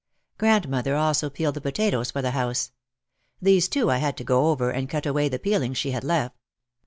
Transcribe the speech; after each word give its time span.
Grandmother 0.39 0.95
also 0.95 1.29
peeled 1.29 1.53
the 1.53 1.61
potatoes 1.61 2.09
for 2.09 2.23
the 2.23 2.31
house. 2.31 2.71
These, 3.39 3.69
too, 3.69 3.91
I 3.91 3.97
had 3.97 4.17
to 4.17 4.23
go 4.23 4.47
over, 4.47 4.71
and 4.71 4.89
cut 4.89 5.05
away 5.05 5.29
the 5.29 5.37
peelings 5.37 5.77
she 5.77 5.91
had 5.91 6.03
left. 6.03 6.35